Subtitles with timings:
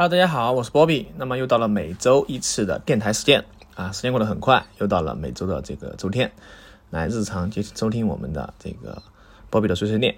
[0.00, 1.08] Hello，大家好，我是波比。
[1.16, 6.30] 那么又到了每周一次的电台时间啊，时间过得很快，又到了每周的这个周天，
[6.90, 9.02] 来日常接收听我们的这个
[9.50, 10.14] 波比的碎碎念。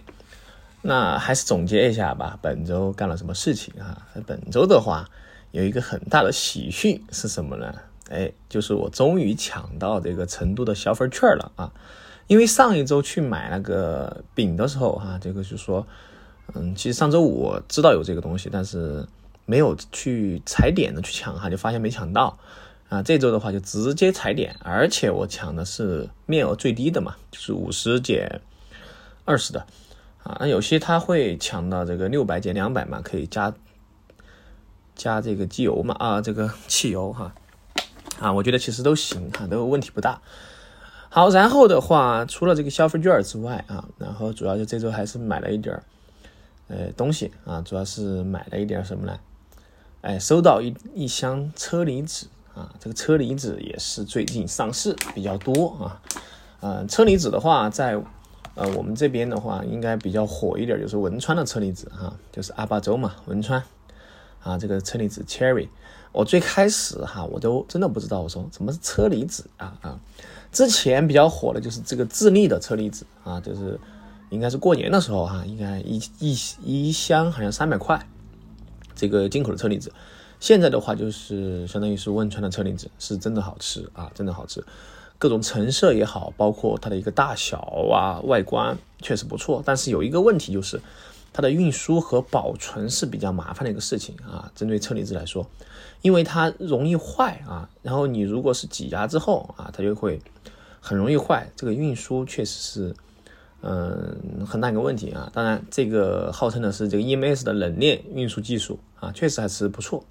[0.83, 4.07] 那还是总结一下吧，本周干了什么事情啊？
[4.27, 5.09] 本周的话，
[5.51, 7.75] 有一个很大的喜讯是什么呢？
[8.11, 11.73] 哎，就是我终于抢到这个成都的消费券了啊！
[12.27, 15.87] 因为上一周去买那个饼的时候哈，这个就说，
[16.53, 19.09] 嗯，其实上周五我知道有这个东西，但是。
[19.51, 22.39] 没有去踩点的去抢哈，就发现没抢到
[22.89, 23.03] 啊。
[23.03, 28.41] 这周的话就直接踩点，而且我抢的是面额最低的嘛，就是五十减
[29.25, 29.67] 二十的
[30.23, 30.37] 啊。
[30.39, 33.53] 那有些他会抢到这个六百减两百嘛，可以加
[34.95, 37.35] 加这个机油嘛啊，这个汽油哈
[38.21, 40.23] 啊，我觉得其实都行哈，都问题不大。
[41.09, 45.83] 好，然后的话，除了这个消费券之外啊，然后主要就这周还是买了一点儿
[46.69, 49.19] 呃东西啊，主要是买了一点什么呢？
[50.03, 56.01] 哎，收到一一箱车厘子啊，这个车厘子也是最近上市比较多啊。
[56.61, 58.03] 嗯，车厘子的话，在
[58.55, 63.63] 呃我们这边的话，应该比较火一点，就是汶川的车厘子哈，就是阿坝州嘛，汶川
[64.43, 65.69] 啊，这个车厘子 cherry。
[66.13, 70.01] 我最开始哈，我都真的不知道，我说什么是车厘子啊啊。
[70.51, 73.79] 之前比较火的就是这个智利的车厘子啊，就是
[74.31, 78.05] 应该是过年的时候哈，应该一一一箱好像三百块。
[79.01, 79.91] 这个进口的车厘子，
[80.41, 84.63] 现在的话就是相当于是汶川的车厘子，是真的好吃啊，真的好吃，
[85.17, 87.57] 各种成色也好，包括它的一个大小
[87.91, 89.63] 啊，外观确实不错。
[89.65, 90.79] 但是有一个问题就是，
[91.33, 94.53] 它的运输和保存是比较麻烦的一个事情啊。
[94.55, 95.49] 针对车厘子来说，
[96.03, 100.21] 因为它容易坏啊，然后你如果是挤压之后啊，它就会
[100.79, 101.51] 很容易坏。
[101.57, 102.95] 这个运输确实是。
[103.63, 105.31] 嗯，很大一个问题啊！
[105.35, 110.03] 当然，这个号称的是这个 EMS 的冷链运输技术啊，确实还是不错。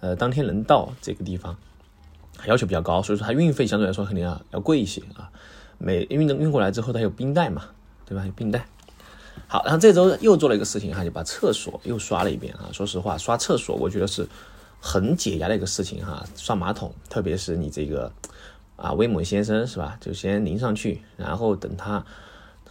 [0.00, 1.54] 呃，当天能到这个地方，
[2.46, 5.30] 要求比较高，所以说它运费相对来说肯定要要贵一些啊。
[5.76, 7.64] 每运的运过来之后，它有冰袋嘛，
[8.06, 8.24] 对吧？
[8.24, 8.66] 有冰袋。
[9.46, 12.70] 好，然后这周又做了一个事情哈，就把厕所又刷了一遍啊。
[12.72, 14.26] 说实话，刷厕所我觉得是
[14.80, 16.24] 很解压的一个事情哈。
[16.36, 18.10] 刷马桶，特别是你这个
[18.76, 19.98] 啊，威猛先生是吧？
[20.00, 22.02] 就先淋上去，然后等它。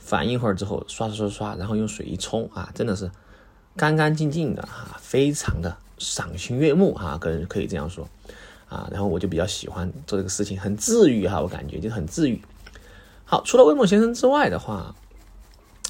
[0.07, 3.11] 反一会儿之后，刷刷刷刷，然后用水一冲啊，真的是
[3.75, 8.07] 干干净净的哈，非常的赏心悦目哈，个人可以这样说
[8.69, 8.87] 啊。
[8.89, 12.41] 然后我就比较喜欢做这个事情，很治愈哈，我感觉就很治愈。
[13.25, 14.95] 好，除了威猛先生之外的话，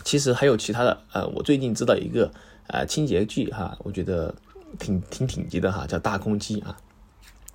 [0.03, 2.31] 其实还有其他的呃，我最近知道一个
[2.69, 4.34] 呃清洁剂哈，我觉得
[4.79, 6.75] 挺挺顶级的哈，叫大公鸡啊。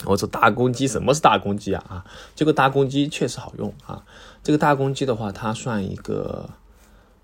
[0.04, 1.84] 我说大公鸡，什么是大公鸡啊？
[1.88, 2.04] 啊，
[2.34, 4.04] 这个大公鸡确实好用啊。
[4.42, 6.48] 这个大公鸡的话，它算一个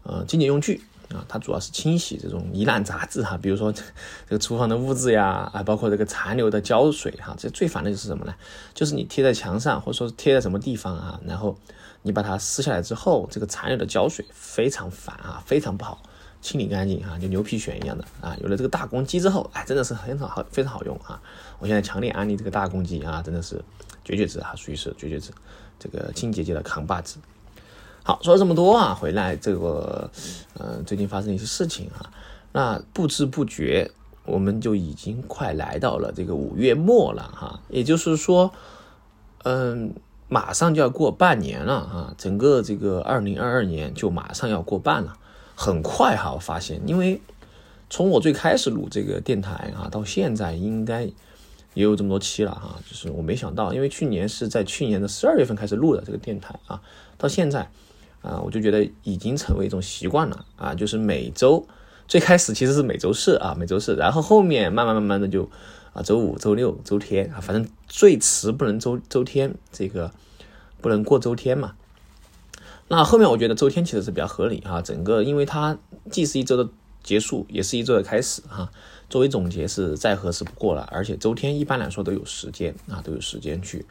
[0.02, 3.82] 呃清洁用具啊，它主要是清洗这种泥烂杂质哈，比如说 这
[4.28, 7.34] 个厨房的污渍呀，啊，包括这个残留的胶水哈。
[7.36, 8.34] 这最烦的就是什么呢？
[8.74, 11.56] 就是你贴在墙上，或者说贴在什么地方啊，然后
[12.02, 16.02] 你把它撕下来之后，这个残留的胶水非常烦啊，非常不好。
[16.40, 18.36] 清理干净啊，就牛皮癣一样的啊！
[18.40, 21.20] 有了这个大公鸡之后，哎，真的是很好，非常好用啊！
[21.58, 23.60] 我现在强烈安利这个大公鸡啊，真的是
[24.04, 25.32] 绝绝子啊，属于是绝绝子，
[25.78, 27.18] 这个清洁界的扛把子。
[28.04, 30.08] 好，说了这么多啊，回来这个，
[30.58, 32.08] 嗯，最近发生一些事情啊，
[32.52, 33.90] 那不知不觉
[34.24, 38.52] 我们就已经快来到了这个五月末了哈，也就是说，
[39.42, 39.92] 嗯，
[40.28, 45.16] 马上就要过半年了啊，整个这个二零二二年就马上要过半了。
[45.60, 47.20] 很快哈，我发现，因为
[47.90, 51.02] 从我最开始录这个电台啊，到现在应该
[51.74, 52.76] 也有这么多期了哈。
[52.88, 56.80] 就是我没想到，因为去年是在去年的十二月份开始录的这个电台啊，
[57.16, 57.68] 到现在
[58.22, 60.72] 啊，我就觉得已经成为一种习惯了啊。
[60.72, 61.66] 就是每周
[62.06, 65.50] 最开始其实是每周四啊，每周四，然后后面慢慢慢慢的就
[65.92, 70.12] 啊，周五、周六、周天啊，反正最迟不能周周天，这个
[70.80, 71.74] 不能过周天嘛。
[72.88, 75.78] 那后面我觉得周天其实是比较合理哈，整个因为它
[76.10, 76.68] 既是一周的
[77.02, 78.70] 结束，也是一周的开始哈，
[79.10, 80.88] 作为总结是再合适不过了。
[80.90, 83.84] 而且周天一般来说都有时间啊，都有时间去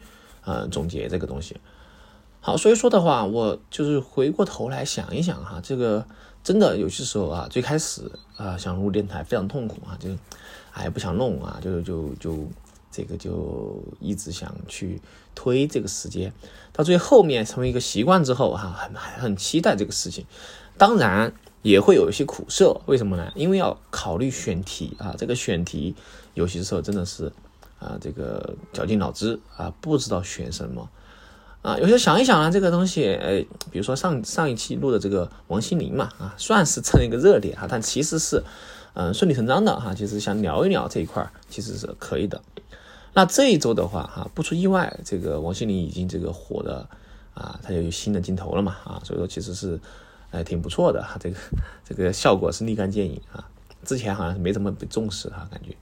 [0.44, 1.55] 呃总结这个东西。
[2.41, 6.03] 好，所以说的话，我就是回过头来想一想哈，这个
[6.43, 10.09] 真的有些时候啊，最开始啊想录电台非常痛苦啊，就
[10.73, 12.47] 哎不想弄啊，就就就。
[12.89, 15.00] 这个就一直想去
[15.38, 16.34] 推这个时间，
[16.74, 20.25] 到最后面成为一个习惯之后，哈，很很期待这个事情。
[20.75, 21.31] 当然
[21.62, 23.31] 也会有一些苦涩，为什么呢？
[23.36, 25.94] 因为要考虑选题啊，这个选题
[26.34, 27.31] 有些时候真的是
[27.78, 30.89] 啊，这个绞尽脑汁啊，不知道选什么
[31.62, 31.78] 啊。
[31.78, 38.44] 有些想一想啊，这个东西，哎，比如说上上一期录的这个王心凌嘛，啊，算是蹭一个热点哈，但其实是。
[39.00, 42.42] 嗯顺理成章的哈，其实想聊一聊这一块，其实是可以的。
[43.17, 46.87] 那这一周的话哈，不出意外，这个王心凌已经这个火的
[47.33, 49.79] 啊，她就有新的镜头了嘛啊，所以说其实是
[50.29, 51.37] 哎挺不错的哈，这个
[51.83, 53.49] 这个效果是立竿见影啊。
[53.83, 55.75] 之前好像是没怎么被重视哈，感觉。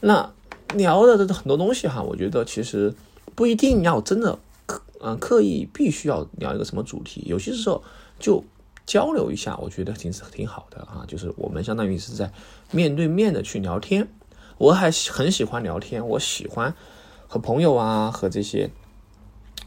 [0.00, 0.28] 那
[0.74, 2.92] 聊的这很多东西哈，我觉得其实
[3.36, 4.36] 不一定要真的
[4.66, 7.80] 刻嗯刻意必须要聊一个什么主题，有些时候
[8.18, 8.42] 就
[8.84, 11.04] 交流一下，我觉得挺挺好的啊。
[11.06, 12.32] 就是我们相当于是在
[12.72, 14.08] 面对面的去聊天。
[14.58, 16.74] 我还很喜欢聊天，我喜欢
[17.26, 18.70] 和朋友啊，和这些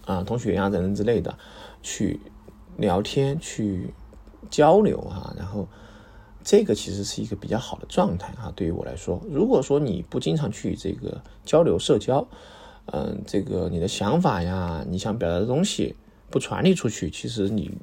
[0.06, 1.38] 啊同学呀等等之类的
[1.84, 2.19] 去
[2.78, 3.94] 聊天、去
[4.50, 5.34] 交流啊。
[5.38, 5.68] 然后
[6.44, 8.51] 这个其实是一个比较好的状态啊。
[8.56, 12.25] 对于我来说，如果说你不经常去这个交流、社交，
[12.86, 15.95] 嗯，这个你的想法呀，你想表达的东西
[16.30, 17.78] 不传递出去，其实你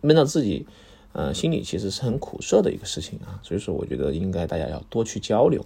[0.00, 0.66] 闷到自己，
[1.12, 3.38] 呃，心里其实是很苦涩的一个事情啊。
[3.42, 5.62] 所以说，我觉得应该大家要多去交流。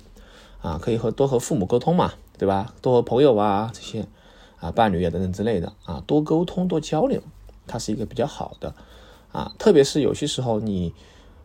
[0.64, 2.72] 啊，可以和多和父母沟通嘛，对吧？
[2.80, 4.06] 多和朋友啊这些
[4.58, 7.20] 啊伴侣啊等等之类的啊，多沟通多交流，
[7.66, 8.74] 它是一个比较好的
[9.30, 9.52] 啊。
[9.58, 10.94] 特别是有些时候你，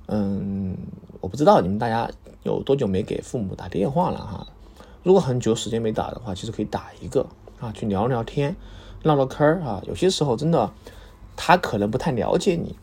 [0.08, 0.78] 嗯，
[1.20, 2.10] 我不知道你们大家
[2.44, 4.48] 有多久没给父母打电话了哈。
[5.04, 7.28] 如果很久时间没打的话，其实可以打一个
[7.60, 8.56] 啊，去聊聊天，
[9.04, 9.84] 唠唠嗑啊。
[9.86, 10.72] 有些时候真的
[11.36, 12.78] 他可能不太了解你，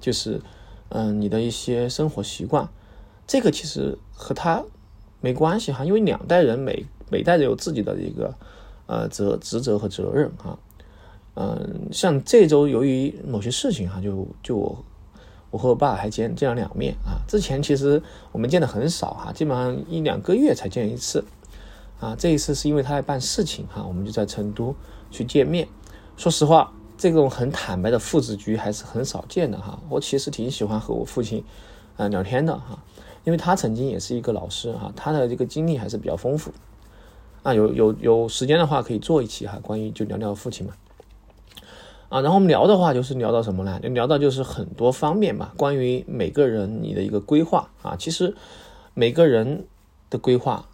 [0.00, 0.40] 就是
[0.88, 2.70] 嗯你的一些生活习惯，
[3.26, 4.64] 这个其实和他。
[5.22, 8.34] 没关系哈，因为两代人每每代人有自己的一个
[8.86, 10.58] 呃责职责和责任哈，
[11.34, 14.84] 嗯，像这周由于某些事情哈，就就我
[15.50, 17.22] 我和我爸还见见了两面啊。
[17.28, 18.02] 之前其实
[18.32, 21.24] 我们见的很少哈，基本上一两个月才见一次
[22.00, 22.16] 啊。
[22.18, 24.74] 这一次是因为他在办事情哈，我们就在成都
[25.10, 25.68] 去见面。
[26.16, 29.80] 说实话，这种很坦白的父子局还是很少见的哈。
[29.88, 31.44] 我其实挺喜欢和我父亲
[31.96, 32.82] 啊聊天的哈。
[33.24, 36.50] 因为他曾经也是一个老师哈，他的这个经历还是比较丰富
[37.42, 37.54] 啊。
[37.54, 40.74] 有有有时间的话可以做一期哈，关于就聊聊父亲嘛
[42.08, 42.20] 啊。
[42.20, 43.78] 然后我们聊的话就是聊到什么呢？
[43.80, 47.94] 就聊到就是很多方面嘛，关于每个人你的一个规划啊。
[47.96, 48.34] 其实
[48.94, 49.66] 每个人
[50.10, 50.68] 的规划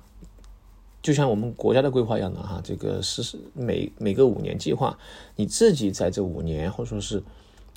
[1.03, 4.99] 就像我们国家的规划一样的哈，这个是每每个五年计划，
[5.37, 7.23] 你自己在这五年或者说是。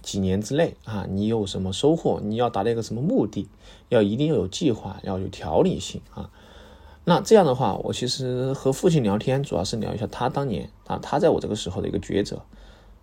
[0.02, 2.20] 几年之内啊，你有什么收获？
[2.24, 3.48] 你要达到一个什么目的？
[3.90, 6.30] 要一定要有计划，要有条理性啊。
[7.04, 12.42] 那这样的话，我其实和父亲聊天，主要是聊一下他当年啊，他在我这个时候的一个抉择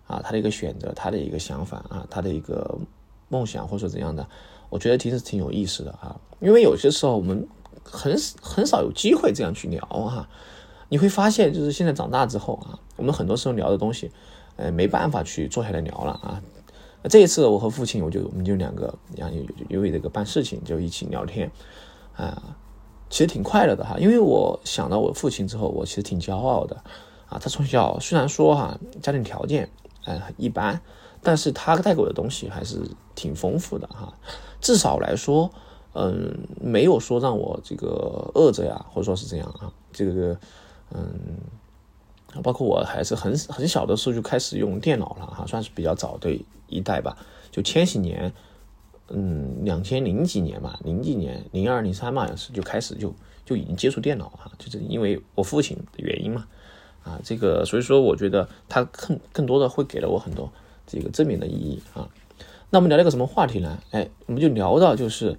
[0.07, 2.77] 啊，他的一个选择，他的一个想法啊，他的一个
[3.27, 4.27] 梦想或者说怎样的，
[4.69, 6.19] 我觉得其实挺有意思的啊。
[6.39, 7.47] 因为有些时候我们
[7.83, 10.27] 很很少有机会这样去聊哈。
[10.91, 14.09] 你会发现，就是现在长大之后啊，我们很多时候聊的东西，
[14.55, 16.41] 呃，没办法去坐下来聊了啊。
[17.01, 21.49] 那这一次，我和父亲，我就我们就两个，然后因因为这个办事情，就一起聊天，
[22.15, 22.57] 啊，
[23.09, 23.97] 其实挺快乐的哈。
[23.97, 26.75] 因为我想到我父亲之后，我其实挺骄傲的，
[27.27, 29.69] 啊，他从小虽然说哈家庭条件
[30.05, 30.81] 呃一般，
[31.21, 32.81] 但是他带给我的东西还是
[33.15, 34.13] 挺丰富的哈。
[34.59, 35.49] 至少来说，
[35.93, 40.37] 嗯，没有说让我这个饿着呀，或者说是这样啊，这个
[40.91, 41.37] 嗯。
[42.43, 47.17] 包括我还是很很小的时候就开始用电脑了哈，算是比较早的一代吧。
[47.51, 48.31] 就千禧年，
[49.07, 53.13] 嗯，两千零几年吧，零几年，零二零三嘛，是就开始就
[53.45, 56.47] 就已经接触电脑哈，就是因为我父亲的原因嘛，
[57.03, 60.51] 啊，这个所以说我觉得他更更多的会给了我很多
[60.85, 62.07] 这个正面的意义啊。
[62.69, 63.79] 那我们聊了个什么话题呢？
[63.91, 65.37] 哎，我们就聊到就是。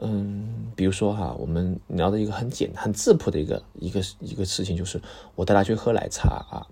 [0.00, 5.02] 嗯，比如说哈，我们聊的一个很简、很质朴的一个一个一个事情，就是
[5.34, 6.62] 我带他去喝奶茶啊。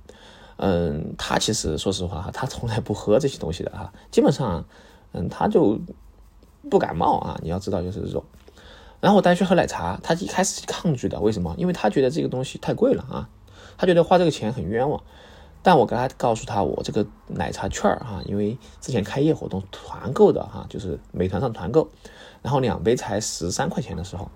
[0.56, 4.64] 嗯，他其实说实话哈，他从来不喝这些东西的哈，基本上，
[5.12, 5.78] 嗯，他就
[6.70, 7.38] 不感冒啊。
[7.42, 8.24] 你要知道就是这种。
[9.00, 11.54] 然后我带他去喝奶茶，他一开始抗拒的，为什么？
[11.58, 13.28] 因为他觉得这个东西太贵了啊，
[13.76, 15.02] 他觉得花这个钱很冤枉。
[15.62, 21.88] 但我给他告诉他，我这个奶茶券儿哈，因为之前开业活动团购的哈，就是美团上团购。
[22.40, 24.30] 然后两杯才十三块钱的时候，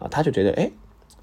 [0.00, 0.70] 啊，他就觉得哎，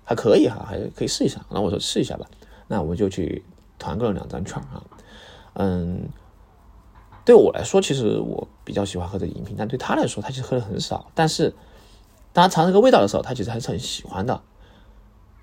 [0.06, 1.42] 还可以哈，还可以试一下。
[1.50, 2.25] 然后我说试一下吧，
[2.68, 3.44] 那我们就去
[3.84, 4.82] 团购了两张券啊。
[5.56, 6.08] 嗯，
[7.25, 11.12] 对我来说，其实我比较喜欢喝这饮品，但对他来说，他其实喝的很少。
[11.13, 11.54] 但是
[12.32, 14.42] 当他尝这个味道的时候，他其实还是很喜欢的。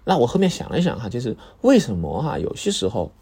[0.05, 3.13] 那我后面想了想哈，就是为什么哈，有些时候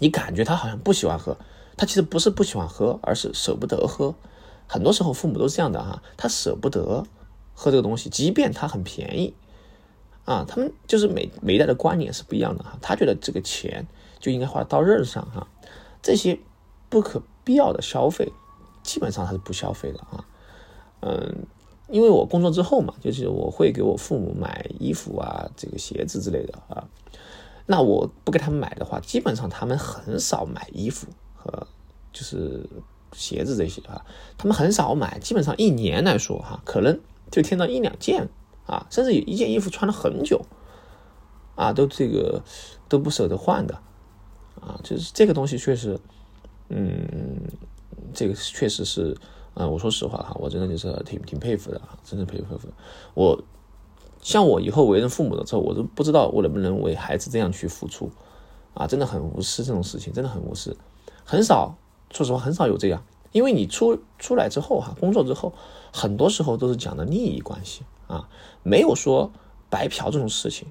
[0.00, 1.36] 你感觉他好像不喜欢喝，
[1.76, 4.14] 他其实不是不喜欢喝，而是舍不得喝。
[4.66, 7.04] 很多时候父母都是这样的哈，他舍不得
[7.54, 9.34] 喝这个东西，即便它很便宜
[10.24, 12.76] 啊，他们就是每每一代的观念是不一样的哈。
[12.82, 13.86] 他觉得这个钱
[14.22, 15.48] 就应该花到刃上哈，
[16.00, 16.38] 这些
[16.88, 18.32] 不可必要的消费
[18.84, 20.24] 基本上他是不消费的啊。
[21.00, 21.44] 嗯，
[21.88, 26.86] 因为我工作之后嘛，就是我会给我父母买衣服啊，这个鞋子之类的啊。
[27.66, 31.66] 那我不给他们买的话，基本上他们很少买衣服和
[32.12, 32.64] 就是
[33.12, 34.06] 鞋子这些啊，
[34.38, 37.00] 他们很少买，基本上一年来说哈，可能
[37.30, 38.28] 就添到一两件
[38.66, 40.40] 啊，甚至有一件衣服穿了很久
[41.56, 42.42] 啊，都这个
[42.88, 43.80] 都不舍得换的
[44.60, 45.98] 啊，就是这个东西确实，
[46.68, 47.40] 嗯，
[48.12, 49.16] 这个确实是。
[49.54, 52.68] 啊，我说实话哈，我真的就是挺挺佩服的，真的佩服佩服。
[53.12, 53.38] 我
[54.22, 58.10] 像我以后为人父母的时候，我都不知道我能不能为孩子这样去付出
[58.72, 60.74] 啊，真的很无私这种事情，真的很无私，
[61.22, 61.76] 很少，
[62.10, 63.04] 说实话很少有这样。
[63.32, 65.52] 因为你出出来之后哈，工作之后，
[65.92, 68.30] 很多时候都是讲的利益关系啊，
[68.62, 69.30] 没有说
[69.68, 70.66] 白嫖这种事情。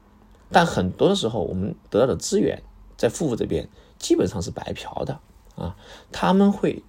[0.52, 2.64] 但很多的时候，我们得到的资源
[3.02, 3.68] 在父母这边
[3.98, 5.20] 基本上是白嫖的
[5.56, 5.76] 啊，
[6.12, 6.84] 他们会。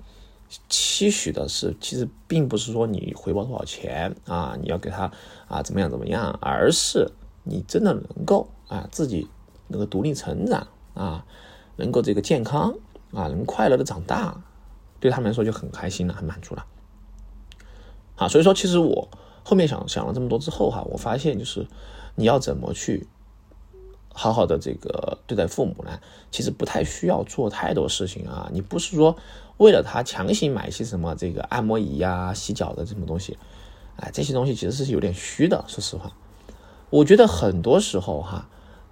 [0.69, 5.11] 期许的是，其实并不是说你回报多少钱啊，你要给他
[5.49, 7.11] 啊怎么样怎么样，而是
[7.43, 9.27] 你真的能够啊自己
[9.69, 11.25] 能够独立成长啊，
[11.77, 12.75] 能够这个健康
[13.15, 14.45] 啊，能快乐的长大，
[15.01, 16.67] 对他们来说就很开心了，很满足了。
[18.17, 19.09] 啊，所以说其实我
[19.43, 21.67] 后面想想了这么多之后哈，我发现就是
[22.15, 23.09] 你要怎么去。
[24.15, 25.99] 好好的这个对待父母呢，
[26.31, 28.49] 其实不太需要做太多事情啊。
[28.53, 29.17] 你不是说
[29.57, 33.39] 为了他强行买一些什么这个按摩仪呀、洗脚的这么东西，
[33.97, 35.65] 哎，这些东西其实是有点虚的。
[35.67, 36.13] 说实话，
[36.91, 38.49] 我觉得很多时候哈，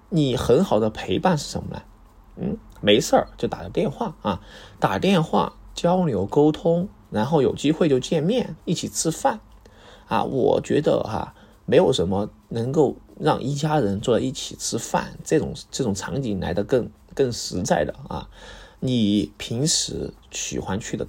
[0.09, 1.83] 你很好的陪伴是什么呢？
[2.37, 4.41] 嗯，没事儿就打个电话啊，
[4.79, 9.41] 打电话交流沟通，然后有机会就见面一起吃饭
[10.09, 10.25] 啊。
[10.25, 11.35] 我觉得哈，
[11.67, 12.97] 没有什么能够。
[13.23, 18.31] 让一家人坐在一起吃饭，这种这种场景来的更更实在的啊！
[18.81, 21.07] 你平时喜欢去的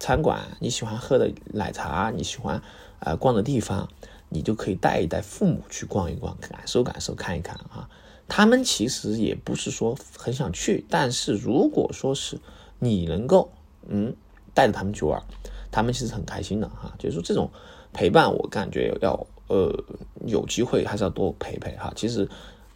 [0.00, 2.60] 餐馆，你喜欢喝的奶茶，你喜欢
[2.98, 3.88] 啊逛的地方，
[4.30, 7.88] 你就可以带一带父母去逛一逛，感受感受，看一看啊！
[8.26, 12.40] 他们其实也不是说很想去，但是如果说是
[12.80, 13.52] 你能够
[13.86, 14.16] 嗯
[14.52, 15.22] 带着他们去玩，
[15.70, 16.92] 他们其实很开心的哈。
[16.98, 17.48] 就是说这种
[17.92, 19.24] 陪伴，我感觉要。
[19.46, 19.70] 呃，
[20.24, 21.92] 有机会还是要多陪陪哈。
[21.94, 22.26] 其实，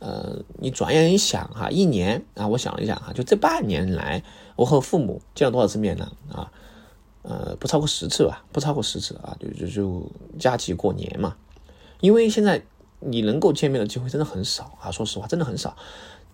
[0.00, 4.22] 呃，你转眼一想哈，一年啊，我想了一下哈，就这半年来，
[4.54, 6.12] 我和父母见了多少次面呢？
[6.30, 6.52] 啊，
[7.22, 11.36] 呃，不超过十次吧，不超过十次啊，就就就假期过年嘛。
[12.00, 12.62] 因为现在
[13.00, 15.76] 你能够见面的机会真的很少啊，说实话，真的很少。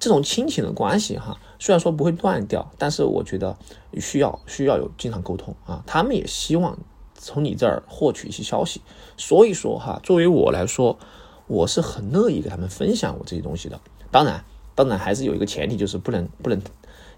[0.01, 3.57] 这种亲情的关系哈，虽然说不会断掉，但是我觉得
[4.01, 5.85] 需要需要有经常沟通啊。
[5.87, 6.77] 他们也希望。
[7.25, 8.81] 从你这儿获取一些消息，
[9.17, 10.99] 所以说哈，作为我来说，
[11.47, 13.81] 我是很乐意给他们分享我这些东西的。
[14.11, 16.61] 当然，当然还是有一个前提，就是不能不能。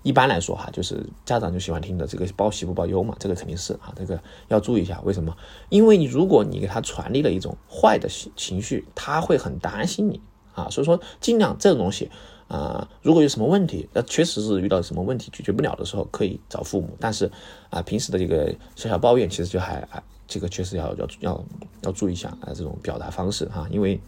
[0.03, 5.01] 一般来说哈，就是家长就喜欢听的这个报喜不报忧嘛，这个肯定是啊，这个要注意一下。
[5.03, 5.37] 为什么？
[5.69, 10.21] 因为你如果你给他传递了一种坏的情情绪，他会很担心你
[10.55, 10.69] 啊。
[10.71, 12.09] 所以说，尽量这种东西。
[12.49, 16.91] 啊，如果有什么问题，那确实是遇到什么问题解决不了的时候，可以找父母。
[17.01, 17.29] 但是
[17.71, 21.45] 啊，平时的这个小小抱怨，其实就还还这个确实要要要
[21.83, 24.01] 要注意一下啊，这种表达方式哈，因为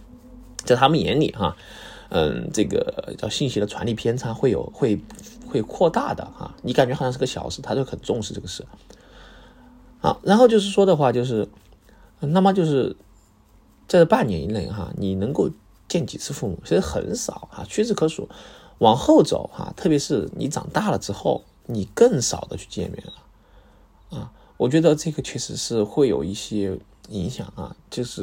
[0.64, 1.56] 在他们眼里哈，
[2.10, 4.96] 嗯，这个叫信息的传递偏差会有会
[5.44, 6.54] 会扩大的哈。
[6.62, 8.64] 你感觉好像是个小事，他就很重视这个事。
[9.98, 11.48] 好，然后就是说的话就是，
[12.20, 12.94] 那么就是
[13.88, 15.50] 在这半年以内哈，你能够。
[15.88, 18.28] 见几次父母其实很少啊，屈指可数。
[18.78, 24.30] 往后走哈，特别是你长大了之后，你更少的去见面了啊。
[24.56, 26.78] 我觉得这个确实是会有一些
[27.08, 27.74] 影响啊。
[27.90, 28.22] 就是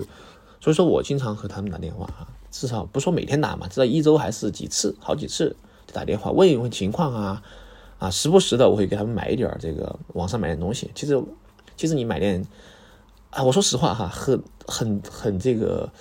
[0.62, 5.54] 所以说我经常和他们打电话啊，至少不说每天打嘛，至少一周还是几次，好几次
[5.92, 7.44] 打电话问一问情况啊
[8.00, 10.90] 啊，时不时的我会给他们买一点这个网上买点东西。
[10.96, 11.22] 其实
[11.76, 12.46] 其实你买点
[13.32, 15.92] 啊，我说实话哈，很很很这个。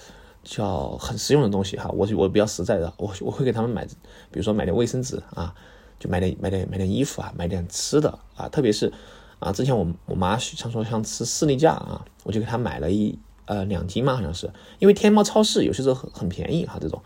[0.45, 5.55] 叫很实用的东西哈，我我比较实在的，我我会给他们买，比如说买点卫生纸啊，
[5.99, 8.93] 就买点买点买点衣服啊，买点吃的啊，特别是
[9.39, 17.03] 啊，之前我我妈想说想吃士力架啊，我就给她买了一呃两斤嘛，好像是，因为天猫超市有些时候很很便宜哈，这种，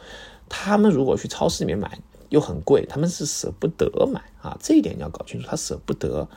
[0.49, 6.29] 他们如果去超市里面买又很贵，他们是舍不得买啊，这一点你要搞清楚，他舍不得。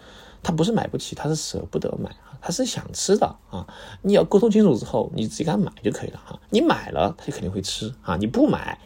[0.44, 2.10] 他不是买不起，他是舍不得买，
[2.42, 3.68] 他是想吃的啊。
[4.02, 6.40] 你要沟通清楚之后，你直接给他买就可以了哈。
[6.50, 8.16] 你买了，他就肯定会吃啊。
[8.18, 8.80] 你不买，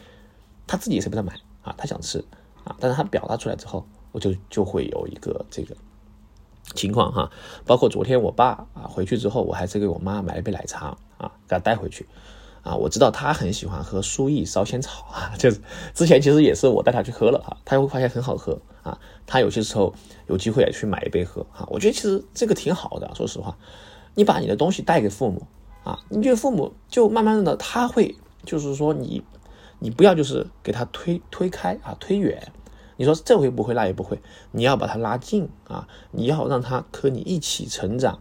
[0.68, 1.34] 他自己也舍不得买
[1.64, 2.24] 啊，他想吃
[2.64, 2.76] 啊。
[2.80, 5.76] 但是他表达出来之后，我就就会有一个这个
[6.74, 7.32] 情况哈。
[7.66, 12.06] 包括昨天我爸啊回去之后，我还是给我妈买了一杯奶茶啊，给他带回去。
[12.66, 15.62] 啊，我知道他很喜欢喝苏意烧仙草啊，就是
[15.94, 19.94] 之前其实也是我带他去喝了哈，他会发现很好喝啊，他有些时候
[20.26, 23.56] 有机会也去买一杯喝哈，我觉得其实这个挺好的，说实话，
[24.16, 25.44] 你把你的东西带给父母
[25.84, 29.24] 啊，你觉得父母就慢慢的他会就是说你
[29.78, 32.52] 你不要就是给他推推开啊推远，
[32.98, 34.20] 你说这回不会那也不会，
[34.52, 38.20] 你要把他拉近啊，你要让他和你一起成长。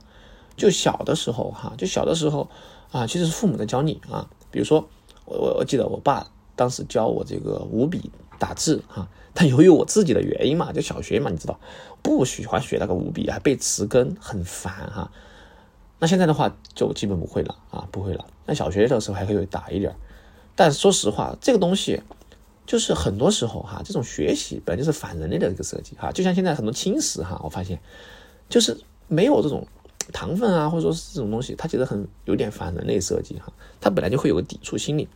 [0.56, 2.48] 就小的时候哈，就小的时候
[2.92, 4.88] 啊，其实是父母在教你啊，比如说
[5.24, 8.08] 我我我记得我爸当时教我这个五笔
[8.38, 9.08] 打字哈。
[9.36, 11.58] 但由于我自己的原因嘛，就小学嘛，你知道，
[12.02, 15.10] 不喜欢学那个五笔，还背词根，很烦哈。
[15.98, 18.24] 那现在的话就基本不会了啊，不会了。
[18.46, 19.92] 那小学的时候还可以打一点，
[20.54, 22.00] 但说实话，这个东西
[22.64, 26.12] 就是很多时候哈，这种学习本来就是反人类的一个设计哈。
[26.12, 27.80] 就像现在很多轻食哈，我发现
[28.48, 29.66] 就是没有这种
[30.12, 33.52] 糖分啊，或者说是这种东西，它其实很有点反人类设计哈。
[33.80, 35.08] 它本来就会有个抵触心理，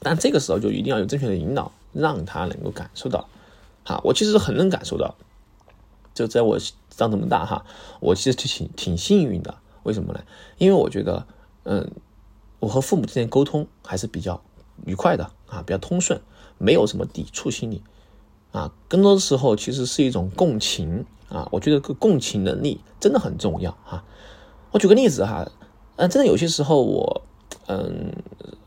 [0.00, 1.72] 但这个时候就一定要有正确的引导。
[1.92, 3.28] 让他能够感受到，
[3.82, 5.16] 哈，我其实很能感受到，
[6.14, 6.56] 就在我
[6.88, 7.66] 长这么大哈，
[7.98, 9.56] 我其实挺挺幸运的。
[9.82, 10.22] 为什么呢？
[10.58, 11.26] 因为我觉得，
[11.64, 11.90] 嗯，
[12.60, 14.40] 我和父母之间沟通还是比较
[14.86, 16.20] 愉快的啊，比较通顺，
[16.58, 17.82] 没有什么抵触心理
[18.52, 18.72] 啊。
[18.88, 21.48] 更多的时候其实是一种共情啊。
[21.52, 24.04] 我觉得个共情能力真的很重要哈。
[24.72, 25.50] 我举个例子哈，
[25.96, 27.22] 嗯，真的有些时候我，
[27.66, 28.12] 嗯，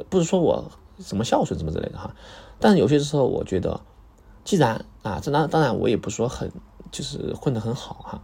[0.10, 2.14] 不是说我什么孝顺什么之类的哈。
[2.60, 3.80] 但是有些时候，我觉得，
[4.44, 6.52] 既然啊，这当当然我也不说很，
[6.92, 8.24] 就是混得很好哈。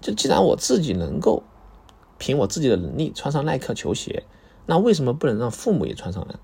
[0.00, 1.42] 就既然我自己能够
[2.18, 4.24] 凭我自己的能力穿上耐克球鞋，
[4.66, 6.38] 那为什么不能让父母也穿上呢？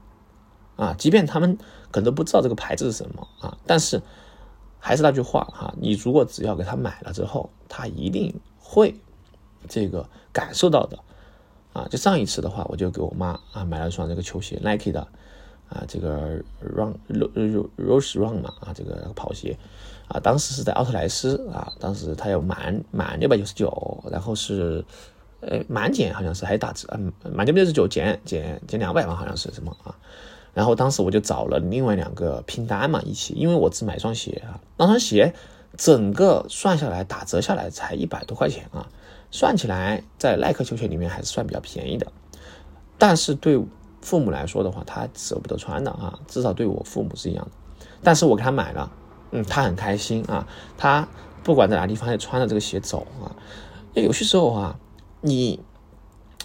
[0.76, 1.56] 啊，即便他们
[1.90, 4.02] 可能都不知道这个牌子是什么啊，但是
[4.84, 8.94] 还是那句话哈，你如果只要给他买了之后，他一定会
[9.66, 10.98] 这个感受到的
[11.72, 11.88] 啊。
[11.90, 15.08] 就上一次的话，我就给我妈啊买了一双这个球鞋，Nike 的。
[15.70, 19.58] 啊，这个 run ro rose run 嘛，啊，这个跑鞋，
[20.06, 24.84] 啊，当时是在奥特莱斯啊，当时它要满满六百九十九，然后是，
[25.40, 29.96] 呃，满减好像是还打折，嗯，满六百九十九减减减两百吧，好像是什么啊？
[30.54, 35.34] 然后当时我就找了另外两个拼单嘛，一起，因为我只买双鞋啊，那双鞋
[35.76, 38.88] 整个算下来打折下来才一百多块钱啊，
[39.30, 42.06] 算起来在耐克球鞋里面还是算比较便宜的，
[42.96, 43.62] 但是对。
[44.04, 47.50] 父母来说的话，他舍不得穿的啊，至少对我父母是一样的。
[48.02, 48.92] 但是我给他买了，
[49.30, 50.46] 嗯，他很开心啊。
[50.76, 51.08] 他
[51.42, 53.32] 不管在哪地方，也穿着这个鞋走啊。
[53.94, 54.78] 有些时候啊，
[55.22, 55.58] 你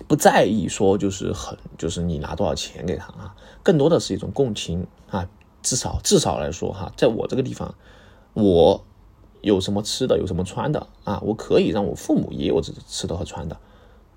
[0.08, 5.28] 不在意说就是很就是你拿多少钱给他啊，更多的是一种共情啊。
[5.62, 7.76] 至少至少来说哈，在我这个地方，
[8.34, 8.84] 我
[9.42, 13.58] 有什么吃的，有什么穿的啊，我可以让我父母也有这吃的和穿的，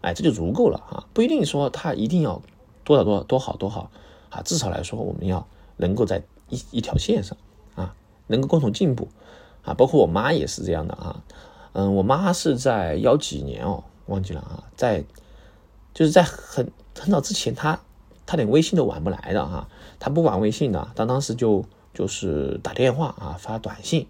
[0.00, 2.42] 哎，这就足够了啊，不一定说他一定要。
[2.84, 3.92] 多少多少多好多好
[4.28, 4.42] 啊！
[4.42, 7.38] 至少来说，我们要能够在一一条线上
[7.76, 7.94] 啊，
[8.26, 9.06] 能够共同进步
[9.62, 9.72] 啊。
[9.74, 11.22] 包括我妈也是这样的啊。
[11.74, 15.04] 嗯，我妈是在幺几年哦，忘记了啊，在
[15.94, 17.80] 就是在很很早之前，他
[18.26, 24.06] 他连微信都玩不来的哈，他不玩微信的，他当时就就是打电话啊，发短信。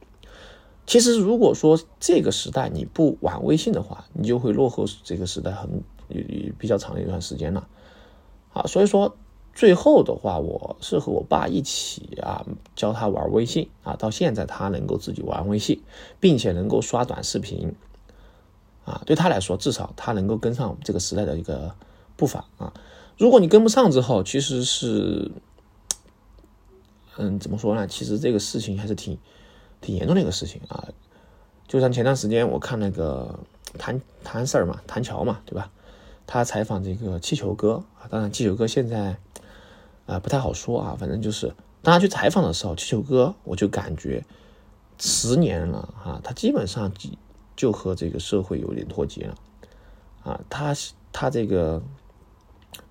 [0.84, 7.68] 其实如果说这个时代你不玩微信的话，你就会落后这个时代很也也比较长的一段时间了。
[8.52, 9.16] 啊，所以说
[9.54, 15.80] 最后的话，我是和我爸一起啊教他玩微信啊，到现在他能够自己玩微信，
[16.18, 17.74] 并且能够刷短视频，
[18.84, 21.74] 啊，对他来说，至少他能够跟上这个时代的一个
[22.16, 22.72] 步伐啊。
[23.18, 25.30] 如果你跟不上之后，其实是，
[27.16, 27.86] 嗯，怎么说呢？
[27.86, 29.18] 其实这个事情还是挺
[29.80, 30.88] 挺严重的一个事情啊。
[31.68, 33.38] 就像前段时间我看那个
[33.78, 35.70] 谭谭 Sir 嘛，谭乔嘛，对吧？
[36.26, 39.16] 他采访这个气球哥啊，当然气球哥现在
[40.06, 44.24] 啊不太好说啊，反正就是当他去采访的时候，气球哥我就感觉
[44.98, 47.18] 十年了哈，他基本上几
[47.56, 49.34] 就和这个社会有点脱节了
[50.22, 50.74] 啊，他
[51.12, 51.82] 他这个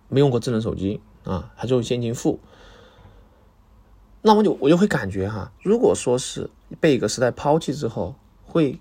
[0.08, 2.39] 没用过智能手机啊，还用现金付，
[4.21, 8.80] 那我就我就会感觉哈，如果说是被一个时代抛弃之后，会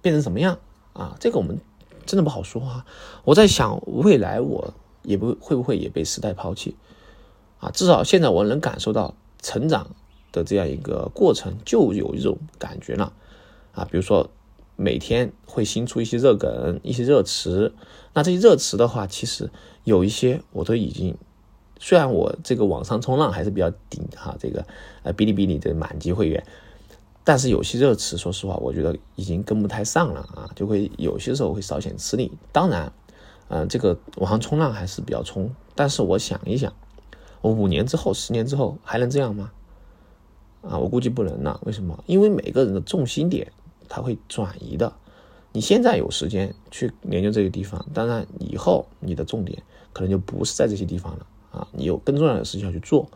[0.00, 0.58] 变成什么样
[0.92, 1.16] 啊？
[1.18, 1.58] 这个我们。
[2.06, 2.84] 真的不好说啊！
[3.24, 6.76] 我在想，未来我也不会不会也被时代抛弃
[7.58, 7.70] 啊？
[7.70, 9.86] 至少现在我能感受到成长
[10.30, 13.10] 的这样一个过程，就有一种感觉了
[13.72, 13.86] 啊。
[13.90, 14.28] 比如说
[14.76, 17.72] 每天会新出一些热梗、一些热词，
[18.12, 19.50] 那这些热词的话，其实
[19.84, 21.16] 有一些我都已经，
[21.78, 24.66] 虽然我这个网上冲浪还是比较顶哈，这个
[25.02, 26.44] 呃哔哩哔哩的满级会员。
[27.26, 32.30] 但是有些热词，说实话，我觉得已经跟不太上了啊，就会有些时候会稍显吃力。
[32.52, 32.92] 当然，
[33.48, 35.50] 嗯，这个网上冲浪还是比较冲。
[35.74, 36.72] 但是我想一想，
[37.40, 39.52] 我五年之后、十年之后还能这样吗？
[40.60, 41.58] 啊，我估计不能了。
[41.64, 42.04] 为什么？
[42.06, 43.50] 因为每个人的重心点
[43.88, 44.92] 他会转移的。
[45.52, 51.68] 你现在有时间去研究这个地方，当然以后你的重点可能就不是在这些地方了啊。
[51.70, 53.08] 你有更重要的事情要去做，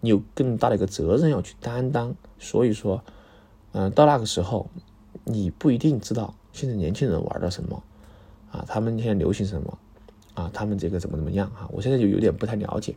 [0.00, 2.14] 你有更大的一个责任要去担当。
[2.40, 3.00] 所以说，
[3.72, 4.68] 嗯，到那个时候，
[5.22, 7.80] 你不一定知道现在年轻人玩的什么
[8.50, 9.78] 啊，他们现在流行什么
[10.34, 11.68] 啊，他们这个怎么怎么样啊？
[11.70, 12.96] 我现在就有点不太了解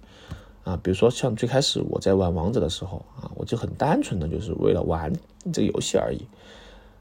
[0.64, 0.76] 啊。
[0.82, 5.14] 比如说像最开始我在玩王者的时候啊，我就很单纯的就是为了玩
[5.54, 6.26] 这个游戏而已。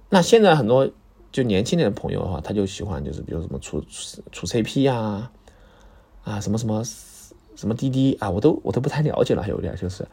[0.09, 0.91] 那现在很多。
[1.33, 3.79] 就年轻点的朋友的话，他就喜欢就是比如什么出
[4.33, 5.31] 出 CP 呀，
[6.25, 6.83] 啊什么什么
[7.57, 10.09] 什么滴滴啊，我都我都不太了解了，还有点就是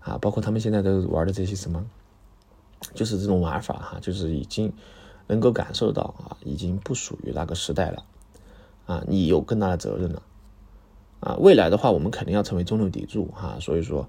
[0.00, 1.84] 啊，包括他们现在都玩的这些什么，
[2.94, 4.72] 就是这种玩法哈，就是已经
[5.26, 8.02] 能够感受到啊，已经不属于那个时代了
[8.86, 10.22] 啊，你有更大的责任了
[11.20, 14.08] 啊，未来的话，我们肯定要成为中流砥柱哈，所以说，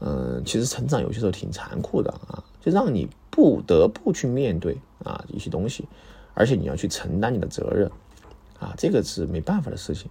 [0.00, 3.10] 嗯，其实成长有些时候挺残酷的啊，就让你。
[3.36, 5.88] 不得不去面对啊一些东西，
[6.34, 7.90] 而且你要去承担你的责任，
[8.60, 10.08] 啊，这个是没办法的事情。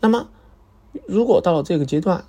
[0.00, 0.28] 那么，
[1.06, 2.24] 如果到了这个阶段，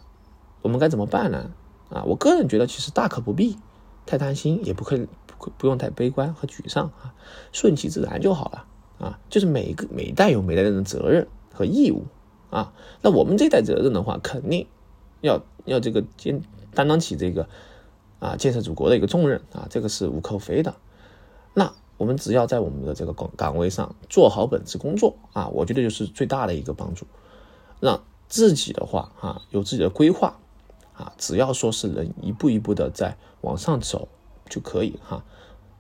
[0.62, 1.50] 我们该怎么办呢？
[1.90, 3.58] 啊，我个人觉得其实大可不必
[4.06, 5.08] 太担心，也不可以
[5.40, 7.16] 不不用太悲观和沮丧啊，
[7.52, 8.68] 顺其自然就好了
[9.00, 9.20] 啊。
[9.28, 12.06] 就是每个每代有每代人的责任和义务
[12.52, 12.74] 啊。
[13.02, 14.68] 那我们这代责任的话，肯定
[15.22, 16.44] 要要这个肩
[16.76, 17.50] 担当起这个。
[18.22, 20.76] 啊，建设祖国的一个重任啊，这个是无可非的。
[21.56, 27.08] 那我们只要在我们的这个岗岗位上做好本职工作啊，我觉得就是最大的一个帮助。
[27.80, 30.38] 让自己的话啊，有自己的规划
[30.94, 34.08] 啊，只要说是能一步一步的在往上走
[34.48, 35.24] 就可以哈，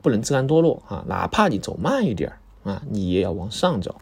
[0.02, 4.02] 不能自甘堕落啊，哪怕你走慢一点啊，你也要往上走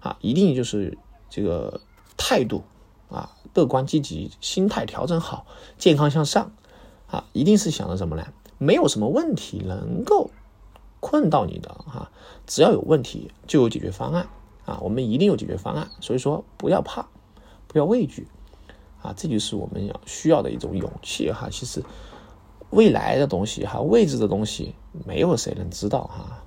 [0.00, 0.96] 啊，一定就是
[1.28, 1.80] 这个
[2.16, 2.64] 态度
[3.10, 6.52] 啊，乐观积极，心态调整好，健康向上。
[7.16, 8.26] 啊，一定是想着什么呢？
[8.58, 10.30] 没有什么问题能够
[11.00, 12.10] 困到你的哈，
[12.46, 14.28] 只要有问题就有解决方案
[14.64, 17.06] 啊，我们一定有解决方案，所以说不要怕，
[17.68, 18.26] 不要畏惧
[19.02, 21.48] 啊，这就是我们要需要的一种勇气哈。
[21.50, 21.82] 其实
[22.70, 24.74] 未来的东西哈，未知的东西
[25.06, 26.42] 没有谁能知道哈。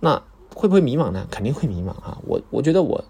[0.00, 0.22] 那
[0.54, 1.26] 会不会迷茫呢？
[1.30, 2.18] 肯定会迷茫啊。
[2.26, 3.04] 我我觉得我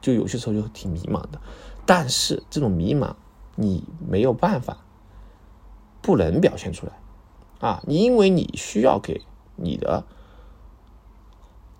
[0.00, 1.40] 就有些时候就挺迷茫的，
[1.86, 3.14] 但是这种迷茫
[3.54, 4.76] 你没有办法。
[6.02, 6.92] 不能表现出来，
[7.60, 9.22] 啊，你因为你需要给
[9.54, 10.04] 你的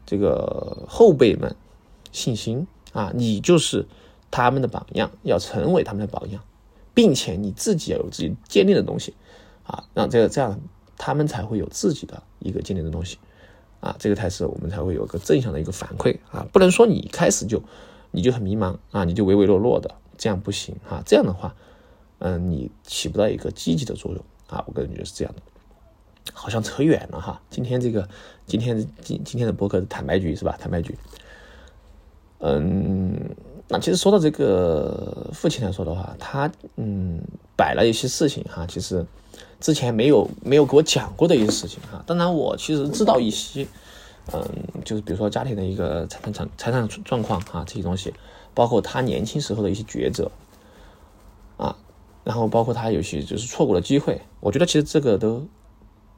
[0.06, 1.56] 这个后辈们
[2.12, 3.88] 信心啊，你就是
[4.30, 6.40] 他们的榜样，要成为他们的榜样，
[6.94, 9.14] 并且你自己要有自己坚定的东西
[9.64, 10.60] 啊，让这个这样
[10.96, 13.18] 他们才会有自己的一个坚定的东西
[13.80, 17.60] 啊，这个才是我们才会有个正向的一个反馈啊，不能说你开始就
[18.12, 21.56] 你就很迷茫啊，你就唯唯诺诺的，这样不行啊，这样的话。
[22.24, 24.62] 嗯，你起不到一个积极的作用啊！
[24.68, 25.42] 我个人觉得是这样的，
[26.32, 27.42] 好像扯远了哈。
[27.50, 28.08] 今天这个，
[28.46, 30.56] 今天今今天的博客是坦白局是吧？
[30.56, 30.96] 坦白局。
[32.38, 33.34] 嗯，
[33.66, 37.20] 那其实说到这个父亲来说的话，他嗯
[37.56, 39.04] 摆了一些事情哈，其实
[39.58, 42.04] 之前没有没有给我讲过的一些事情哈。
[42.06, 43.66] 当然我其实知道一些，
[44.32, 44.40] 嗯，
[44.84, 48.14] 就是比如说家庭的一个财产财产状况哈，这些东西，
[48.54, 50.30] 包括他年轻时候的一些抉择。
[52.24, 55.46] 然后包括他有些就是错过了机会，我觉得其实这个都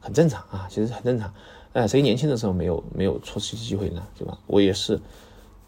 [0.00, 1.32] 很正常啊，其实很正常。
[1.72, 4.06] 哎，谁年轻的时候没有没有错失机会呢？
[4.16, 4.38] 对吧？
[4.46, 5.00] 我也是，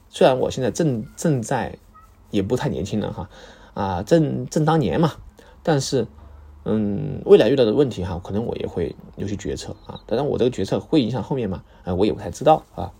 [0.09, 1.77] 虽然我现在正正在
[2.31, 3.31] 也不太年轻了哈，
[3.75, 5.15] 啊，正正当年嘛，
[5.63, 6.07] 但是
[6.65, 10.01] 嗯，未来遇到的问题哈，可能我也会有些决策啊。
[10.07, 11.65] 当然，我这个决策会影响后面吗？
[11.85, 12.93] 啊，我也不太知道啊。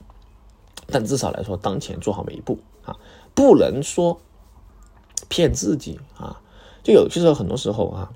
[0.89, 2.97] 但至少来说，当前做好每一步啊，
[3.35, 4.21] 不能说
[5.29, 6.41] 骗自己啊。
[6.87, 8.13] 就有些时候，很多时候啊，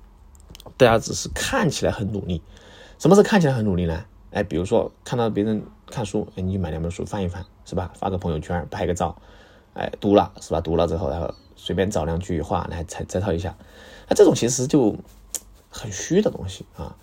[0.76, 2.40] 大家只是看起来很努力。
[3.00, 4.04] 什么是看起来很努力呢？
[4.30, 7.90] 哎，比如说看到别人看书，哎，你买两本书翻一翻，是吧？
[7.96, 9.20] 发个朋友圈，拍个照，
[9.74, 10.60] 哎，读了是吧？
[10.60, 13.56] 读了之后，然后随便找两句话来摘摘抄一下。
[14.08, 14.94] 那这种其实就
[15.68, 16.94] 很虚的东西啊，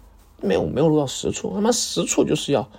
[0.42, 1.52] 没有没有落到实处。
[1.54, 2.70] 那么实处就是要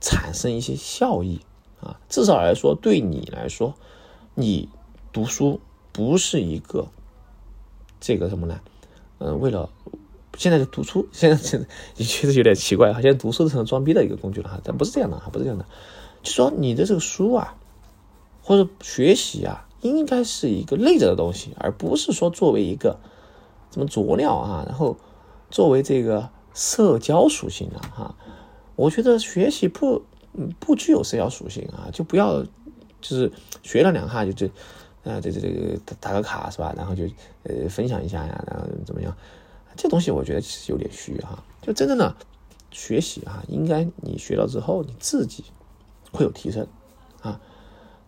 [0.00, 1.40] 产生一些效益
[1.80, 3.72] 啊，至少来说，对你来说，
[4.34, 4.68] 你
[5.12, 5.60] 读书
[5.92, 6.88] 不是一个。
[8.02, 8.60] 这个什么呢？
[9.18, 9.70] 嗯，为了
[10.36, 15.64] 现在就读书， 现在现在也确实有点奇怪好像读书成了装逼的一个工具了哈，但不是这样的哈，不是这样的。
[16.24, 17.54] 就说你的这个书啊，
[18.42, 22.98] 或者学习啊，应该是一个内在的东西，而不是说作为一个
[23.70, 24.96] 什么佐料啊，然后
[25.48, 28.16] 作为这个社交属性的哈。
[28.74, 30.02] 我觉得学习不
[30.58, 33.30] 不具有社交属性啊，就不要就是
[33.62, 34.48] 学了两下就就。
[35.04, 36.72] 啊，这这这个打个卡是吧？
[36.76, 37.04] 然后就
[37.42, 39.16] 呃分享一下呀，然后怎么样？
[39.76, 41.42] 这东西我觉得其实有点虚哈。
[41.60, 42.14] 就真正的
[42.70, 45.44] 学习啊，应该你学到之后你自己
[46.12, 46.66] 会有提升
[47.20, 47.40] 啊。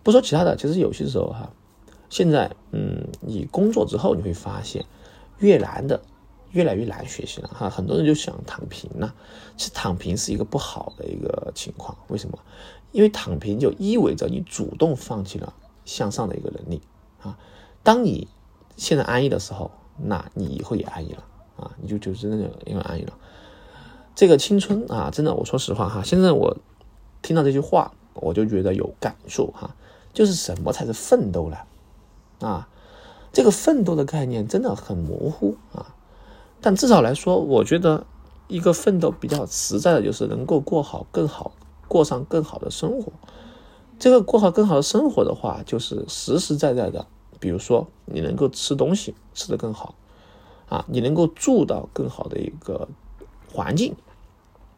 [0.03, 1.51] 不说其他的，其实有些时候哈，
[2.11, 4.85] 现在，嗯，你工作之后你会发现，
[5.39, 6.01] 越难的
[6.51, 7.71] 越来越难学习了哈。
[7.71, 9.15] 很多人就想躺平了，
[9.57, 11.97] 其实躺平是一个不好的一个情况。
[12.09, 12.39] 为什么？
[12.93, 15.53] 因为躺平就意味着你主动放弃了
[15.85, 16.81] 向上的一个能力
[17.23, 17.39] 啊。
[17.83, 18.29] 当你
[18.77, 21.25] 现在安逸的时候，那你以后也安逸了
[21.57, 23.13] 啊，你就就真的因为安逸了。
[24.15, 26.57] 这个青春啊，真的，我说实话哈，现在我
[27.21, 29.75] 听到这句话，我就觉得有感触哈，
[30.13, 31.57] 就是什么才是奋斗呢？
[32.41, 32.69] 啊，
[33.33, 35.95] 这个奋斗的概念真的很模糊啊，
[36.61, 38.07] 但至少来说，我觉得
[38.49, 41.53] 一个奋斗比较实在的，就是能够过好更好，
[41.89, 43.13] 过上更好的生活。
[43.99, 47.07] 这个过好更好的生活的话，就是实实在在的，
[47.41, 49.95] 比如说你能够吃东西吃得更好，
[50.69, 52.89] 啊，你能够住到更好的一个
[53.53, 53.95] 环境，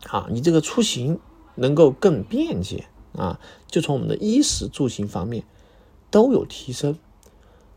[0.08, 1.18] 啊，你这个出行
[1.54, 5.44] 能够更便捷啊，就从我们的衣食住行方面
[6.10, 6.98] 都有提升。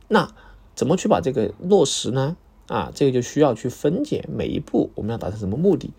[0.07, 0.33] 那
[0.75, 2.35] 怎么去把这个落实呢？
[2.67, 5.91] 啊，这个就需要去分解每一步我们要达成什么目的。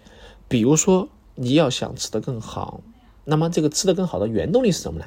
[0.47, 2.81] 比如说你要想吃得更好，
[3.25, 5.07] 那么这个吃得更好的原动力是什么呢？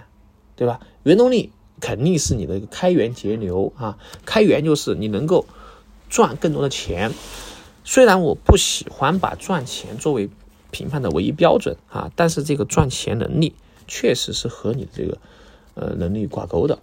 [0.56, 0.80] 对吧？
[1.04, 5.46] 原动力肯定是你的一个开源节流啊，开源就是你能够
[6.10, 7.12] 赚更多的钱。
[7.84, 10.30] 虽然我不喜欢把赚钱作为
[10.72, 13.56] 评判的唯一标准啊，但是这个赚钱能力
[13.88, 15.18] 确实是和你的这个
[15.76, 16.80] 呃能力挂钩的。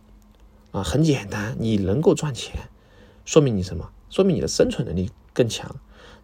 [0.73, 2.69] 啊，很简单，你能够赚钱，
[3.25, 3.91] 说明你什么？
[4.09, 5.75] 说明你的生存能力更强。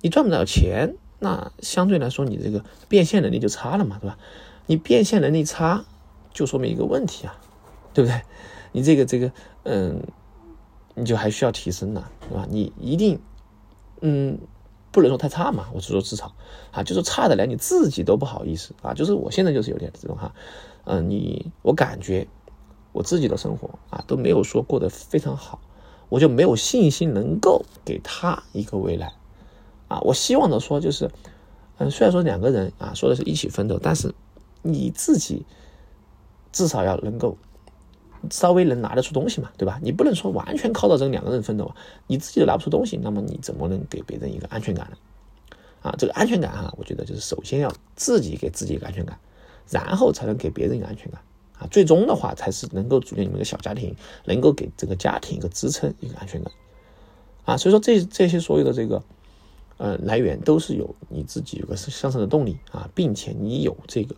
[0.02, 4.18] 你赚不了钱，那相对来说你这个变现能力就差了嘛，对吧？
[4.66, 5.84] 你变现能力差，
[6.36, 7.36] 就说明一个问题啊，
[7.92, 8.22] 对不对？
[8.70, 9.32] 你这个这个，
[9.64, 10.00] 嗯，
[10.94, 12.46] 你就还需要提升呢，对吧？
[12.48, 13.18] 你一定，
[14.02, 14.38] 嗯，
[14.92, 15.66] 不能说太差嘛。
[15.72, 16.32] 我是说至少
[16.70, 18.94] 啊，就是差的连你自己都不好意思啊。
[18.94, 20.32] 就是我现在就是有点这种哈，
[20.84, 22.28] 嗯，你我感觉。
[22.92, 25.60] 我自己的生活啊都没有说过得非常好，
[26.08, 29.12] 我就没有信心能够给他一个未来，
[29.88, 31.10] 啊，我希望的说就是，
[31.76, 34.14] 嗯，虽然说两个人啊说的是一起奋斗，但是
[34.62, 35.44] 你自己
[36.56, 37.36] 至少要能够
[38.30, 39.78] 稍微能拿得出东西嘛，对吧？
[39.82, 41.70] 你不能说完全靠到这两个人奋斗，
[42.06, 44.96] 你自己都拿不出东西，那么你怎么能给别人一个安全感呢？
[45.82, 49.18] 啊，这个安全感哈，我觉得就是首先要自己给自己一个安全感，
[49.68, 51.20] 然后才能给别人一个安全感。
[51.58, 56.50] 啊，最终的话才是能够组建你们一个小家庭，能够给这个家庭一个支撑，一个安全感。
[57.44, 59.02] 啊，所以说这这些所有的这个，
[59.76, 64.14] 呃，来源都是有你自己有个向上的动力啊，并且你有这个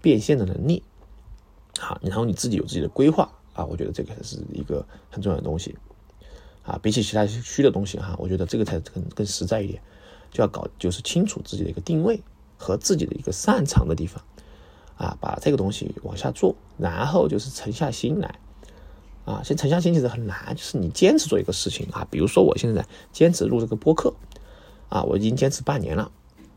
[0.00, 0.82] 变现的能力，
[1.78, 5.76] 好，然后你自己有自己的规划啊，我觉得这个是一个很重要的东西。
[6.62, 9.82] 啊，比起其他虚的东西哈，我觉得这个才更更实在一点，
[10.30, 12.22] 就要搞就是清楚自己的一个定位
[12.56, 14.22] 和自己的一个擅长的地方。
[14.96, 18.38] 啊，把这个东西往下做，然后就是沉下心来，
[19.24, 24.14] 啊，先沉下心其实很难，就是你坚持做一个事情啊，比如说我现在坚持录这个播客，
[24.88, 26.12] 啊，我已经坚持半年了，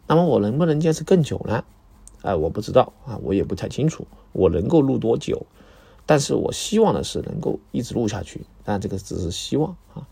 [0.06, 1.66] 那么我能不能坚持更久呢？
[2.22, 5.46] 哎，我不知道啊，我也不太清楚，我能够录多久，
[6.06, 10.08] 但是我希望的是能够一直录下去，但这个只是希望啊，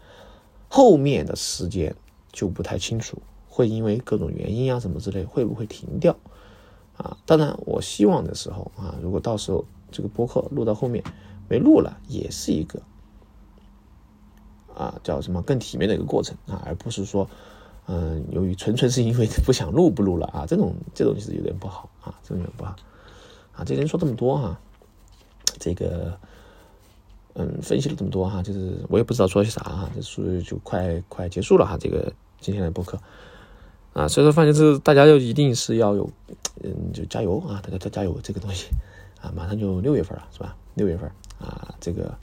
[0.70, 1.96] 后面的时间
[2.32, 6.16] 就不太清楚，会因为各种原因啊什么之类，会不会停掉？
[6.98, 11.04] 啊，当然，我希望的时候啊，如果到时候这个播客录到后面
[11.50, 12.82] 没录了，也是一个
[14.74, 17.30] 啊叫什么更体面的一个过程啊，而不是说，
[17.88, 22.76] 嗯，由于纯粹是因为不想录不录了啊，这种这种其实有点不好啊，这种有点不好
[23.54, 23.64] 啊。
[23.66, 24.58] 这人说这么多哈，
[25.60, 26.18] 这个
[27.34, 32.98] 嗯，分析了这么多哈，就是我也不知道说些啥哈，这属于就快快结束了哈，这个今天的播客。
[33.94, 36.10] 啊，所以说，发现是大家就一定是要有，
[36.62, 37.62] 嗯，就加油啊！
[37.64, 38.68] 大家加加油，这个东西
[39.22, 40.54] 啊，马上就六月份了，是吧？
[40.74, 42.14] 六月份啊，这个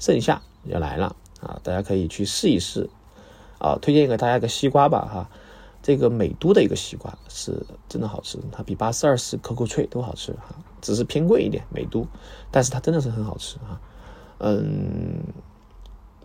[0.00, 2.90] 盛夏要来了啊，大家可以去试一试
[3.60, 3.78] 啊。
[3.80, 5.30] 推荐给大家一个西瓜吧，哈，
[5.82, 11.64] 这个美都的一个西瓜是真的好吃，它比八四二四、可口脆都好吃哈，只是偏贵一点。
[11.70, 12.06] 美都，
[12.50, 13.80] 但是它真的是很好吃啊。
[14.38, 15.22] 嗯，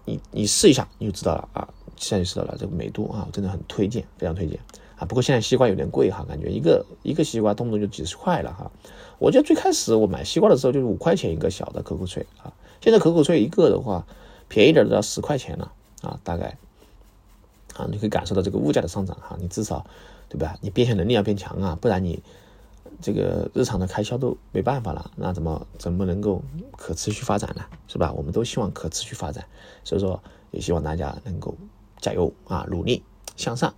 [0.05, 2.55] 你你试一下你就知道了啊，现在就知道了。
[2.57, 4.59] 这个美都啊，真的很推荐，非常推荐。
[4.97, 8.71] 啊，不过现在西瓜有点贵哈，感觉一个一个西瓜动不动就几十块了哈。
[9.19, 14.05] 我觉得最开始我买西瓜的时候就是五块钱一个小的可口脆啊，现在可口脆一个的话，
[14.47, 16.57] 便宜点都要十块钱了啊，大概
[17.75, 19.85] 啊，你可以感受到这个物价的上涨哈，你至少
[20.29, 20.57] 对吧？
[20.61, 22.23] 你变现能力要变强啊，不然你
[23.01, 26.41] 这个日常的开销都没办法了，那怎么怎么能够
[26.77, 27.63] 可持续发展呢？
[27.87, 28.13] 是吧？
[28.13, 29.45] 我们都希望可持续发展，
[29.83, 31.53] 所以说也希望大家能够
[31.99, 33.03] 加油啊，努力
[33.35, 33.73] 向上。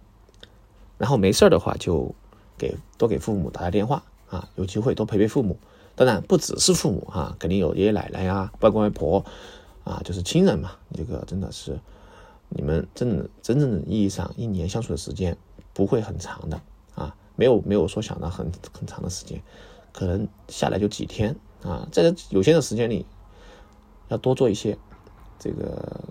[0.98, 2.14] 然后没事儿的话，就
[2.58, 5.58] 给多给父母打打电话啊，有机会多陪陪父母。
[5.96, 9.26] 当然不只是父母哈，肯定有爷爷奶奶呀、外公外婆
[9.84, 11.80] 啊，就是亲人嘛，这个真的是
[12.50, 15.38] 你们真的真正的意义上一年相处的时间
[15.74, 16.62] 不会很长的
[16.96, 19.42] 啊，没有没有说想到很很长的时间，
[19.92, 23.06] 可能下来就几天啊，在这有限的时间里，
[24.08, 24.78] 要多做一些
[25.38, 26.04] 这个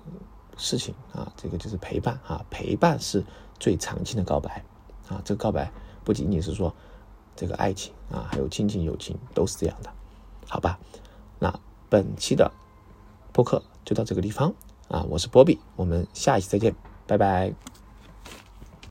[0.56, 3.24] 事情啊，这个就是陪伴啊，陪伴是
[3.58, 4.64] 最长情的告白
[5.08, 5.72] 啊，这个告白
[6.04, 6.74] 不仅仅是说
[7.34, 9.90] 这个爱情啊，还有亲情友情都是这样的，
[10.46, 10.78] 好吧？
[11.38, 12.50] 那本期的。
[13.32, 14.54] 播客就到这个地方
[14.88, 15.04] 啊！
[15.08, 16.74] 我是波比，我们下一期再见，
[17.06, 17.52] 拜拜。